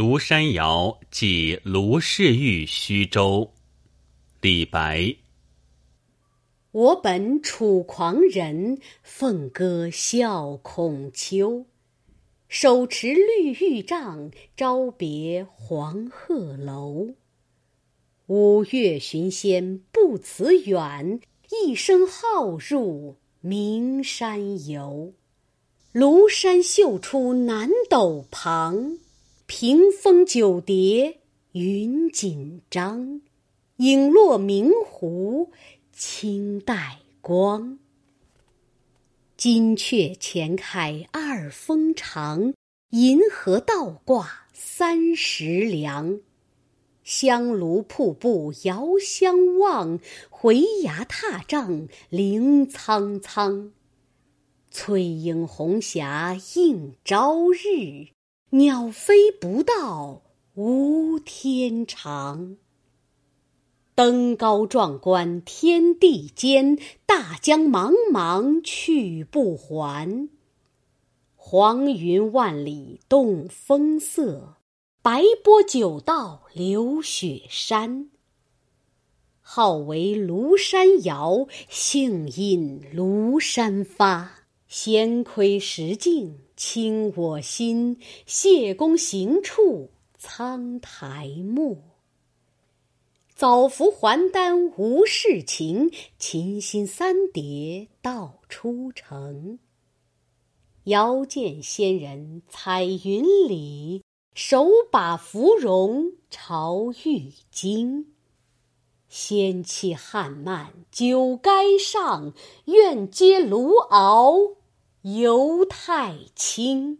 [0.00, 3.52] 庐山谣寄卢氏玉虚州。
[4.40, 5.14] 李白。
[6.70, 11.66] 我本楚狂人，凤歌笑孔丘。
[12.48, 17.08] 手持绿玉杖，朝别黄鹤楼。
[18.28, 21.20] 五岳寻仙不辞远，
[21.50, 25.12] 一生好入名山游。
[25.92, 28.96] 庐山秀出南斗旁，
[29.52, 31.18] 屏风九叠
[31.50, 33.20] 云锦张。
[33.78, 35.50] 影落明湖
[35.92, 37.80] 青黛光。
[39.36, 42.54] 金阙前开二峰长，
[42.90, 46.20] 银河倒挂三十梁。
[47.02, 53.72] 香炉瀑布遥相望，回崖踏嶂凌苍苍。
[54.70, 58.10] 翠影红霞映朝日，
[58.52, 60.22] 鸟飞不到
[60.54, 62.56] 无天长。
[63.94, 70.28] 登高壮观天地间，大江茫茫去不还。
[71.36, 74.56] 黄云万里动风色，
[75.00, 78.10] 白波九道流雪山。
[79.40, 84.40] 号为庐山谣，兴因庐山发。
[84.66, 91.78] 闲窥石镜清我心，谢公行处苍苔没。
[93.34, 99.58] 早服还丹无事情，琴心三叠道出城。
[100.84, 108.12] 遥见仙人彩云里，手把芙蓉朝玉京。
[109.08, 112.34] 仙气汉漫酒该上，
[112.66, 114.36] 愿接卢敖
[115.02, 116.98] 犹太青